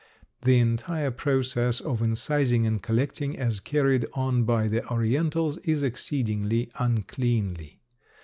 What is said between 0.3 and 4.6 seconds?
The entire process of incising and collecting as carried on